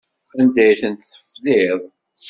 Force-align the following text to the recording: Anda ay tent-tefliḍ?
Anda 0.39 0.61
ay 0.63 0.75
tent-tefliḍ? 0.81 1.79